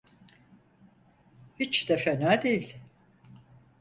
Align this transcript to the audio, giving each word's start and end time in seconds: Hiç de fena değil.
Hiç 1.59 1.89
de 1.89 1.97
fena 1.97 2.41
değil. 2.43 2.77